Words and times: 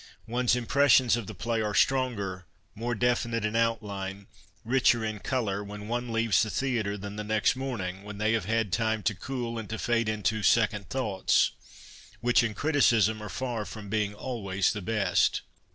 Ones 0.25 0.55
impressions 0.55 1.15
of 1.15 1.27
the 1.27 1.35
play 1.35 1.61
arc 1.61 1.77
stronger, 1.77 2.47
more 2.73 2.95
definite 2.95 3.45
in 3.45 3.55
outline, 3.55 4.25
richer 4.65 5.05
in 5.05 5.19
colour, 5.19 5.63
when 5.63 5.87
one 5.87 6.11
leaves 6.11 6.41
the 6.41 6.49
theatre 6.49 6.97
than 6.97 7.17
next 7.17 7.55
morning, 7.55 8.01
when 8.01 8.17
they 8.17 8.33
have 8.33 8.45
had 8.45 8.73
time 8.73 9.03
to 9.03 9.13
cool 9.13 9.59
and 9.59 9.69
to 9.69 9.77
fade 9.77 10.09
into" 10.09 10.41
second 10.57 10.89
thoughts," 10.89 11.51
which 12.19 12.41
in 12.41 12.55
criticism 12.55 13.21
are 13.21 13.29
far 13.29 13.63
from 13.63 13.89
being 13.89 14.15
always 14.15 14.73
the 14.73 14.81
best. 14.81 15.41